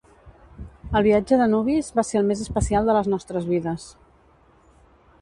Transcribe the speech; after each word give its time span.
El 0.99 1.05
viatge 1.07 1.39
de 1.41 1.47
nuvis 1.51 1.91
va 2.01 2.05
ser 2.09 2.19
el 2.23 2.27
més 2.31 2.43
especial 2.49 2.91
de 2.91 2.99
les 2.99 3.13
nostres 3.15 3.49
vides. 3.55 3.89